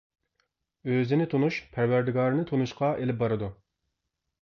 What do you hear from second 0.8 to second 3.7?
ئۆزىنى تونۇش پەرۋەردىگارىنى تونۇشقا ئېلىپ بارىدۇ.